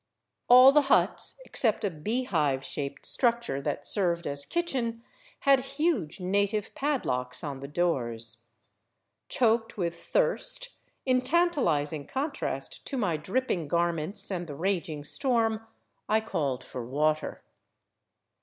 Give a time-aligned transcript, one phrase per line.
[0.49, 5.03] All the huts, except a beehive shaped structure that served as kitchen,
[5.41, 8.39] had huge native padlocks on the doors.
[9.29, 10.69] Choked with thirst,
[11.05, 15.67] in tantalizing contrast to my dripping garments and the raging storm,
[16.09, 17.43] I called for water.